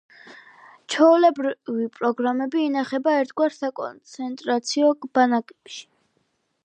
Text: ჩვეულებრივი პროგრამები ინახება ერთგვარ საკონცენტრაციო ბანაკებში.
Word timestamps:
ჩვეულებრივი 0.93 1.85
პროგრამები 1.99 2.63
ინახება 2.69 3.13
ერთგვარ 3.19 3.55
საკონცენტრაციო 3.59 4.91
ბანაკებში. 5.19 5.89